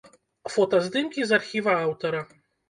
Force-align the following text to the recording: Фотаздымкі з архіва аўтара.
Фотаздымкі 0.53 1.27
з 1.33 1.37
архіва 1.39 1.77
аўтара. 1.85 2.25